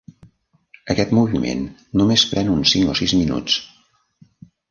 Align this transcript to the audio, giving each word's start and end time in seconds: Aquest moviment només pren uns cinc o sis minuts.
Aquest 0.93 1.11
moviment 1.17 1.61
només 2.01 2.25
pren 2.31 2.49
uns 2.53 2.73
cinc 2.77 2.93
o 2.93 2.97
sis 3.01 3.15
minuts. 3.21 3.61